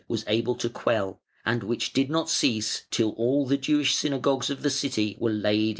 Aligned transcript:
was 0.07 0.25
able 0.27 0.55
to 0.55 0.67
quell, 0.67 1.21
and 1.45 1.61
which 1.61 1.93
did 1.93 2.09
not 2.09 2.27
cease 2.27 2.87
till 2.89 3.11
all 3.17 3.45
the 3.45 3.55
Jewish 3.55 3.93
synagogues 3.93 4.49
of 4.49 4.63
the 4.63 4.71
city 4.71 5.15
were 5.19 5.29
laid 5.29 5.53
in 5.59 5.63
ashes. 5.69 5.69